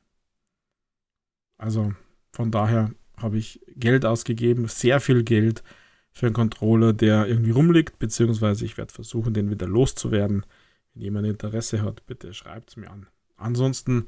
Also 1.57 1.93
von 2.31 2.51
daher 2.51 2.91
habe 3.17 3.37
ich 3.37 3.61
Geld 3.75 4.05
ausgegeben, 4.05 4.67
sehr 4.67 4.99
viel 4.99 5.23
Geld 5.23 5.63
für 6.11 6.27
einen 6.27 6.35
Controller, 6.35 6.93
der 6.93 7.27
irgendwie 7.27 7.51
rumliegt, 7.51 7.99
beziehungsweise 7.99 8.65
ich 8.65 8.77
werde 8.77 8.93
versuchen, 8.93 9.33
den 9.33 9.49
wieder 9.49 9.67
loszuwerden. 9.67 10.45
Wenn 10.93 11.03
jemand 11.03 11.27
Interesse 11.27 11.81
hat, 11.81 12.05
bitte 12.05 12.33
schreibt 12.33 12.69
es 12.69 12.77
mir 12.77 12.89
an. 12.89 13.07
Ansonsten, 13.37 14.07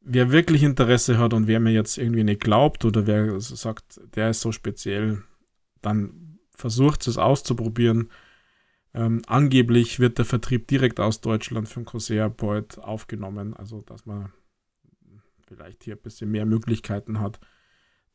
wer 0.00 0.30
wirklich 0.30 0.62
Interesse 0.62 1.18
hat 1.18 1.34
und 1.34 1.46
wer 1.48 1.60
mir 1.60 1.72
jetzt 1.72 1.98
irgendwie 1.98 2.24
nicht 2.24 2.40
glaubt 2.40 2.84
oder 2.84 3.06
wer 3.06 3.40
sagt, 3.40 4.00
der 4.14 4.30
ist 4.30 4.40
so 4.40 4.52
speziell, 4.52 5.22
dann 5.80 6.38
versucht 6.54 7.06
es 7.08 7.18
auszuprobieren. 7.18 8.10
Ähm, 8.94 9.22
angeblich 9.26 9.98
wird 9.98 10.18
der 10.18 10.24
Vertrieb 10.24 10.68
direkt 10.68 11.00
aus 11.00 11.20
Deutschland 11.20 11.74
den 11.74 11.84
Corsair 11.84 12.28
bald 12.28 12.78
aufgenommen, 12.78 13.54
also 13.54 13.80
dass 13.80 14.06
man 14.06 14.32
vielleicht 15.52 15.84
hier 15.84 15.96
ein 15.96 16.02
bisschen 16.02 16.30
mehr 16.30 16.46
Möglichkeiten 16.46 17.20
hat, 17.20 17.38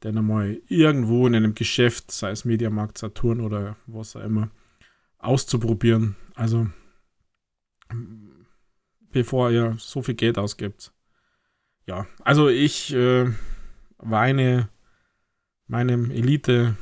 den 0.03 0.17
einmal 0.17 0.59
irgendwo 0.67 1.27
in 1.27 1.35
einem 1.35 1.53
Geschäft, 1.53 2.11
sei 2.11 2.31
es 2.31 2.45
Mediamarkt, 2.45 2.97
Saturn 2.97 3.41
oder 3.41 3.77
was 3.85 4.15
auch 4.15 4.23
immer, 4.23 4.49
auszuprobieren. 5.19 6.15
Also 6.35 6.67
bevor 9.11 9.51
ihr 9.51 9.75
so 9.79 10.01
viel 10.01 10.15
Geld 10.15 10.37
ausgibt. 10.37 10.91
Ja, 11.85 12.07
also 12.21 12.49
ich 12.49 12.93
äh, 12.93 13.31
weine 13.97 14.69
meinem 15.67 16.11
Elite 16.11 16.75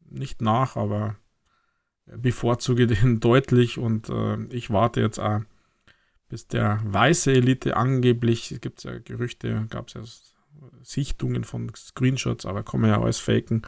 nicht 0.00 0.42
nach, 0.42 0.76
aber 0.76 1.16
bevorzuge 2.06 2.86
den 2.86 3.20
deutlich 3.20 3.78
und 3.78 4.08
äh, 4.08 4.44
ich 4.46 4.70
warte 4.70 5.00
jetzt 5.00 5.18
auch, 5.18 5.40
bis 6.28 6.46
der 6.46 6.80
weiße 6.84 7.32
Elite 7.32 7.76
angeblich, 7.76 8.52
es 8.52 8.60
gibt 8.60 8.82
ja 8.84 8.98
Gerüchte, 8.98 9.66
gab 9.70 9.88
es 9.88 9.94
ja 9.94 10.02
Sichtungen 10.82 11.44
von 11.44 11.72
Screenshots, 11.74 12.46
aber 12.46 12.62
kann 12.62 12.80
man 12.80 12.90
ja 12.90 13.00
alles 13.00 13.18
faken, 13.18 13.62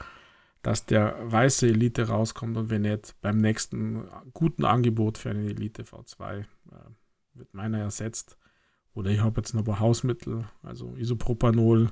dass 0.63 0.87
der 0.87 1.17
weiße 1.31 1.67
Elite 1.69 2.09
rauskommt 2.09 2.57
und 2.57 2.71
wenn 2.71 2.83
nicht 2.83 3.15
beim 3.23 3.39
nächsten 3.39 4.07
guten 4.35 4.65
Angebot 4.65 5.19
für 5.19 5.31
eine 5.31 5.45
Elite 5.45 5.85
V2 5.85 6.41
äh, 6.41 6.45
wird 7.35 7.55
meiner 7.55 7.79
ersetzt. 7.79 8.37
Oder 8.93 9.11
ich 9.11 9.21
habe 9.21 9.41
jetzt 9.41 9.55
noch 9.55 9.63
ein 9.63 9.67
paar 9.67 9.81
Hausmittel, 9.81 10.49
also 10.63 10.97
Isopropanol, 10.97 11.91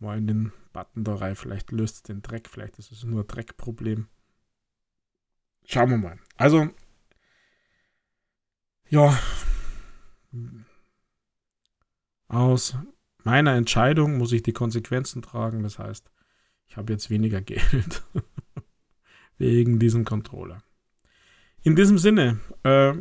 mal 0.00 0.18
in 0.18 0.26
den 0.26 0.52
Button 0.72 1.04
da 1.04 1.14
rein, 1.14 1.36
vielleicht 1.36 1.70
löst 1.70 1.96
es 1.96 2.02
den 2.02 2.20
Dreck, 2.20 2.48
vielleicht 2.48 2.78
ist 2.78 2.90
es 2.90 3.04
nur 3.04 3.22
ein 3.22 3.26
Dreckproblem. 3.26 4.08
Schauen 5.64 5.90
wir 5.90 5.98
mal. 5.98 6.18
Also, 6.36 6.68
ja, 8.88 9.16
aus 12.28 12.76
meiner 13.24 13.54
Entscheidung 13.54 14.18
muss 14.18 14.32
ich 14.32 14.42
die 14.42 14.52
Konsequenzen 14.52 15.22
tragen. 15.22 15.62
Das 15.62 15.78
heißt, 15.78 16.10
ich 16.66 16.76
habe 16.76 16.92
jetzt 16.92 17.10
weniger 17.10 17.40
Geld 17.42 18.02
wegen 19.38 19.78
diesem 19.78 20.04
Controller. 20.04 20.62
In 21.62 21.76
diesem 21.76 21.98
Sinne, 21.98 22.40
äh, 22.64 22.94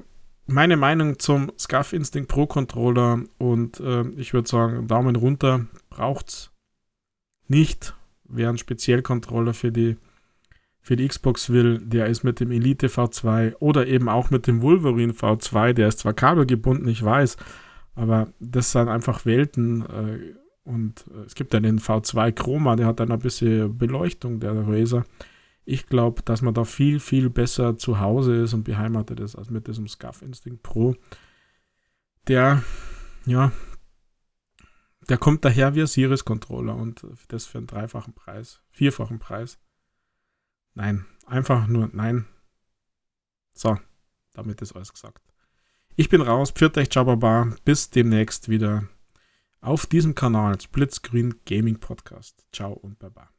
meine 0.45 0.77
Meinung 0.77 1.17
zum 1.17 1.51
Scuff 1.57 1.93
Instinct 1.93 2.29
Pro 2.29 2.45
Controller 2.45 3.23
und 3.37 3.79
äh, 3.79 4.07
ich 4.17 4.33
würde 4.33 4.49
sagen, 4.49 4.87
Daumen 4.87 5.15
runter, 5.15 5.67
braucht's 5.89 6.51
nicht. 7.47 7.95
Wäre 8.25 8.51
ein 8.51 8.57
Speziellcontroller 8.57 9.53
für 9.53 9.71
die 9.71 9.97
für 10.81 10.95
die 10.95 11.07
Xbox 11.07 11.49
will, 11.51 11.79
der 11.79 12.07
ist 12.07 12.23
mit 12.23 12.39
dem 12.39 12.51
Elite 12.51 12.87
V2 12.87 13.55
oder 13.59 13.87
eben 13.87 14.09
auch 14.09 14.31
mit 14.31 14.47
dem 14.47 14.61
Wolverine 14.61 15.13
V2, 15.13 15.73
der 15.73 15.87
ist 15.87 15.99
zwar 15.99 16.13
kabelgebunden, 16.13 16.87
ich 16.87 17.03
weiß, 17.03 17.37
aber 17.93 18.33
das 18.39 18.71
sind 18.71 18.87
einfach 18.87 19.25
Welten 19.25 19.85
äh, 19.85 20.33
und 20.63 21.05
äh, 21.13 21.25
es 21.25 21.35
gibt 21.35 21.53
ja 21.53 21.59
den 21.59 21.79
V2 21.79 22.31
Chroma, 22.31 22.75
der 22.75 22.87
hat 22.87 22.99
dann 22.99 23.11
ein 23.11 23.19
bisschen 23.19 23.77
Beleuchtung, 23.77 24.39
der 24.39 24.67
Razer. 24.67 25.05
Ich 25.65 25.85
glaube, 25.85 26.23
dass 26.23 26.41
man 26.41 26.55
da 26.55 26.63
viel, 26.63 26.99
viel 26.99 27.29
besser 27.29 27.77
zu 27.77 27.99
Hause 27.99 28.35
ist 28.35 28.53
und 28.53 28.63
beheimatet 28.63 29.19
ist 29.19 29.35
als 29.35 29.51
mit 29.51 29.67
diesem 29.67 29.87
Scuff 29.87 30.21
Instinct 30.23 30.63
Pro. 30.63 30.95
Der, 32.27 32.63
ja, 33.25 33.51
der 35.09 35.17
kommt 35.17 35.45
daher 35.45 35.75
wie 35.75 35.81
ein 35.81 35.87
Series 35.87 36.25
Controller 36.25 36.75
und 36.75 37.05
das 37.27 37.45
für 37.45 37.59
einen 37.59 37.67
dreifachen 37.67 38.13
Preis, 38.13 38.61
vierfachen 38.71 39.19
Preis. 39.19 39.59
Nein, 40.73 41.05
einfach 41.25 41.67
nur 41.67 41.89
nein. 41.93 42.25
So, 43.53 43.77
damit 44.34 44.62
ist 44.62 44.73
alles 44.73 44.93
gesagt. 44.93 45.21
Ich 45.95 46.10
bin 46.10 46.21
raus, 46.21 46.51
pfiat 46.51 46.77
euch 46.77 46.88
Jababa, 46.91 47.53
bis 47.65 47.89
demnächst 47.89 48.49
wieder 48.49 48.88
auf 49.60 49.86
diesem 49.86 50.15
Kanal 50.15 50.60
Splitscreen 50.60 51.41
Gaming 51.45 51.79
Podcast. 51.79 52.45
Ciao 52.51 52.73
und 52.73 52.97
Baba. 52.97 53.29